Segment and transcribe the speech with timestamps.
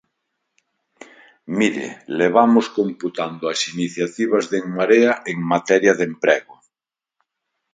[1.57, 1.87] Mire,
[2.19, 6.55] levamos computando as iniciativas de En Marea en materia de emprego.